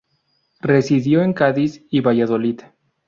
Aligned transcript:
Residió 0.61 1.21
en 1.21 1.33
Cádiz 1.33 1.85
y 1.91 2.01
Valladolid. 2.01 2.61